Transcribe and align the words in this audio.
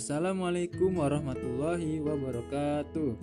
Assalamualaikum 0.00 0.96
warahmatullahi 0.96 2.00
wabarakatuh. 2.00 3.20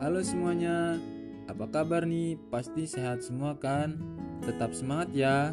Halo 0.00 0.24
semuanya, 0.24 0.96
apa 1.44 1.68
kabar 1.68 2.08
nih? 2.08 2.40
Pasti 2.48 2.88
sehat 2.88 3.20
semua 3.20 3.60
kan? 3.60 4.00
Tetap 4.40 4.72
semangat 4.72 5.12
ya. 5.12 5.52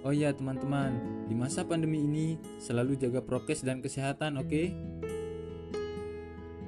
Oh 0.00 0.16
iya 0.16 0.32
teman-teman, 0.32 0.96
di 1.28 1.36
masa 1.36 1.60
pandemi 1.60 2.08
ini 2.08 2.40
selalu 2.56 2.96
jaga 2.96 3.20
prokes 3.20 3.60
dan 3.60 3.84
kesehatan, 3.84 4.40
oke? 4.40 4.48
Okay? 4.48 4.72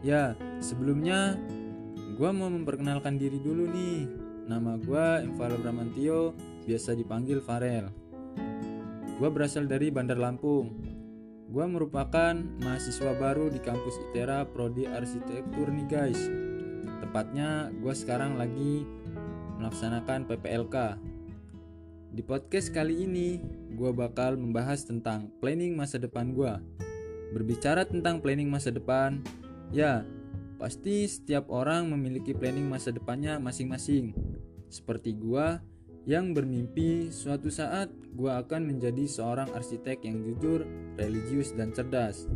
Ya, 0.04 0.36
sebelumnya 0.60 1.40
gue 2.20 2.28
mau 2.28 2.52
memperkenalkan 2.52 3.16
diri 3.16 3.40
dulu 3.40 3.72
nih. 3.72 4.04
Nama 4.52 4.76
gue 4.76 5.24
Infalo 5.24 5.56
Bramantio, 5.64 6.36
biasa 6.68 6.92
dipanggil 6.92 7.40
Farel. 7.40 7.88
Gue 9.16 9.32
berasal 9.32 9.64
dari 9.64 9.88
Bandar 9.88 10.20
Lampung, 10.20 10.95
Gue 11.46 11.62
merupakan 11.62 12.34
mahasiswa 12.58 13.14
baru 13.14 13.46
di 13.46 13.62
kampus 13.62 14.02
ITERA 14.10 14.50
Prodi 14.50 14.82
Arsitektur 14.82 15.70
nih 15.70 15.86
guys. 15.86 16.18
Tepatnya 16.98 17.70
gue 17.70 17.94
sekarang 17.94 18.34
lagi 18.34 18.82
melaksanakan 19.62 20.26
PPLK. 20.26 20.98
Di 22.10 22.22
podcast 22.26 22.74
kali 22.74 23.06
ini, 23.06 23.38
gue 23.78 23.90
bakal 23.94 24.34
membahas 24.34 24.82
tentang 24.90 25.30
planning 25.38 25.78
masa 25.78 26.02
depan 26.02 26.34
gue. 26.34 26.50
Berbicara 27.30 27.86
tentang 27.86 28.18
planning 28.18 28.50
masa 28.50 28.74
depan, 28.74 29.22
ya 29.70 30.02
pasti 30.58 31.06
setiap 31.06 31.46
orang 31.46 31.86
memiliki 31.94 32.34
planning 32.34 32.66
masa 32.66 32.90
depannya 32.90 33.38
masing-masing. 33.38 34.18
Seperti 34.66 35.14
gue 35.14 35.62
yang 36.06 36.30
bermimpi 36.32 37.10
suatu 37.10 37.50
saat 37.50 37.90
gue 38.14 38.30
akan 38.30 38.62
menjadi 38.70 39.10
seorang 39.10 39.50
arsitek 39.50 40.06
yang 40.06 40.22
jujur, 40.22 40.62
religius, 40.94 41.50
dan 41.52 41.74
cerdas. 41.74 42.30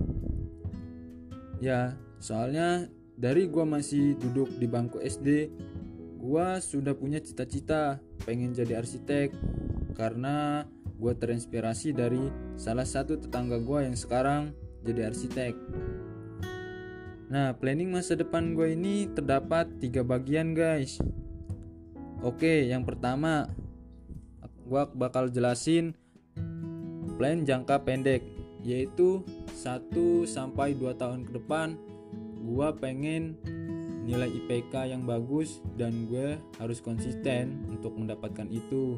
Ya, 1.63 1.95
soalnya 2.19 2.91
dari 3.15 3.47
gue 3.47 3.63
masih 3.63 4.19
duduk 4.19 4.51
di 4.59 4.67
bangku 4.67 4.99
SD, 4.99 5.55
gue 6.19 6.49
sudah 6.59 6.99
punya 6.99 7.23
cita-cita 7.23 8.03
pengen 8.27 8.53
jadi 8.53 8.83
arsitek 8.83 9.33
karena 9.95 10.67
gue 11.01 11.13
terinspirasi 11.17 11.95
dari 11.95 12.21
salah 12.59 12.85
satu 12.85 13.17
tetangga 13.23 13.63
gue 13.63 13.87
yang 13.87 13.97
sekarang 13.97 14.51
jadi 14.83 15.15
arsitek. 15.15 15.55
Nah, 17.31 17.55
planning 17.55 17.95
masa 17.95 18.19
depan 18.19 18.59
gue 18.59 18.75
ini 18.75 19.07
terdapat 19.15 19.71
tiga 19.79 20.03
bagian 20.03 20.53
guys. 20.53 20.99
Oke, 22.21 22.69
yang 22.69 22.85
pertama 22.85 23.49
gue 24.71 24.83
bakal 24.95 25.27
jelasin 25.35 25.99
plan 27.19 27.43
jangka 27.43 27.83
pendek 27.83 28.23
yaitu 28.63 29.27
1 29.59 29.91
sampai 30.31 30.79
2 30.79 30.95
tahun 30.95 31.27
ke 31.27 31.43
depan. 31.43 31.75
Gue 32.41 32.69
pengen 32.79 33.35
nilai 34.07 34.31
IPK 34.31 34.95
yang 34.95 35.03
bagus 35.05 35.59
dan 35.75 36.07
gue 36.07 36.39
harus 36.63 36.79
konsisten 36.79 37.67
untuk 37.67 37.99
mendapatkan 37.99 38.47
itu. 38.47 38.97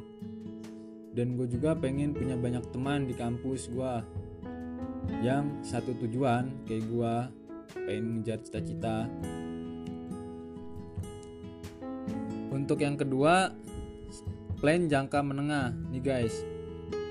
Dan 1.17 1.41
gue 1.41 1.49
juga 1.49 1.73
pengen 1.73 2.13
punya 2.13 2.37
banyak 2.37 2.69
teman 2.69 3.09
di 3.09 3.17
kampus 3.17 3.73
gue 3.73 3.95
yang 5.25 5.61
satu 5.65 5.97
tujuan 6.05 6.69
kayak 6.69 6.85
gue 6.85 7.15
pengen 7.89 8.21
ngejar 8.21 8.39
cita-cita. 8.45 9.09
Untuk 12.53 12.79
yang 12.85 13.01
kedua 13.01 13.51
plan 14.63 14.87
jangka 14.87 15.19
menengah. 15.27 15.75
Nih 15.91 15.99
guys. 15.99 16.47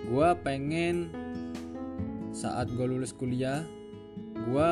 Gue 0.07 0.29
pengen 0.39 1.11
saat 2.31 2.71
gue 2.71 2.87
lulus 2.87 3.11
kuliah 3.11 3.67
gue 4.47 4.71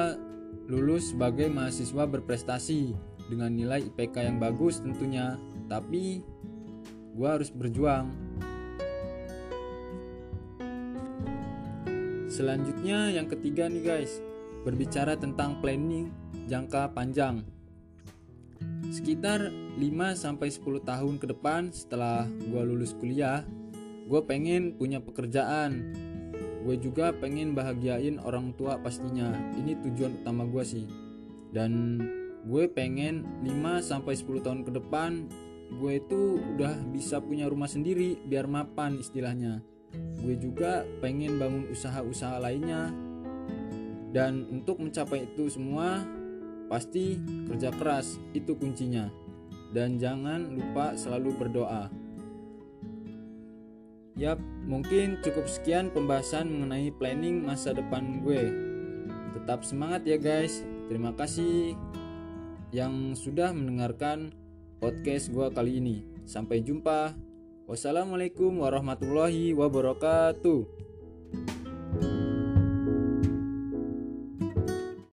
lulus 0.71 1.11
sebagai 1.11 1.51
mahasiswa 1.51 2.07
berprestasi 2.07 2.95
dengan 3.27 3.51
nilai 3.51 3.83
IPK 3.91 4.15
yang 4.31 4.39
bagus 4.39 4.79
tentunya. 4.79 5.35
Tapi 5.67 6.23
gue 7.13 7.27
harus 7.27 7.51
berjuang. 7.51 8.15
Selanjutnya 12.31 13.11
yang 13.11 13.27
ketiga 13.27 13.67
nih 13.67 13.83
guys. 13.83 14.23
Berbicara 14.63 15.19
tentang 15.19 15.59
planning 15.59 16.15
jangka 16.47 16.95
panjang 16.95 17.43
sekitar 18.89 19.53
5-10 19.77 20.85
tahun 20.85 21.15
ke 21.21 21.25
depan 21.31 21.69
setelah 21.69 22.25
gue 22.25 22.61
lulus 22.65 22.97
kuliah 22.97 23.45
gue 24.09 24.21
pengen 24.25 24.73
punya 24.73 24.97
pekerjaan. 24.97 25.93
Gue 26.65 26.75
juga 26.81 27.13
pengen 27.13 27.53
bahagiain 27.53 28.17
orang 28.17 28.57
tua 28.57 28.81
pastinya. 28.81 29.31
Ini 29.53 29.77
tujuan 29.85 30.25
utama 30.25 30.49
gue 30.49 30.65
sih. 30.65 30.85
Dan 31.53 32.01
gue 32.49 32.65
pengen 32.73 33.23
5-10 33.45 34.41
tahun 34.41 34.65
ke 34.65 34.71
depan 34.81 35.29
gue 35.69 36.01
itu 36.01 36.41
udah 36.57 36.81
bisa 36.89 37.21
punya 37.21 37.45
rumah 37.45 37.69
sendiri 37.69 38.17
biar 38.25 38.49
mapan 38.49 38.97
istilahnya. 38.97 39.61
Gue 40.25 40.33
juga 40.41 40.89
pengen 41.05 41.37
bangun 41.37 41.69
usaha-usaha 41.69 42.41
lainnya. 42.41 42.89
Dan 44.09 44.49
untuk 44.49 44.81
mencapai 44.81 45.29
itu 45.29 45.53
semua 45.53 46.01
Pasti 46.69 47.17
kerja 47.49 47.73
keras 47.73 48.21
itu 48.37 48.53
kuncinya. 48.53 49.09
Dan 49.73 49.97
jangan 49.97 50.53
lupa 50.53 50.93
selalu 50.93 51.33
berdoa. 51.35 51.89
Yap, 54.19 54.37
mungkin 54.67 55.17
cukup 55.23 55.47
sekian 55.49 55.89
pembahasan 55.89 56.49
mengenai 56.51 56.93
planning 56.93 57.41
masa 57.41 57.73
depan 57.73 58.21
gue. 58.21 58.51
Tetap 59.33 59.65
semangat 59.65 60.05
ya 60.05 60.21
guys. 60.21 60.61
Terima 60.91 61.13
kasih 61.15 61.73
yang 62.69 63.17
sudah 63.17 63.49
mendengarkan 63.49 64.33
podcast 64.77 65.33
gue 65.33 65.47
kali 65.49 65.81
ini. 65.81 65.97
Sampai 66.29 66.61
jumpa. 66.61 67.17
Wassalamualaikum 67.69 68.65
warahmatullahi 68.65 69.53
wabarakatuh. 69.53 70.88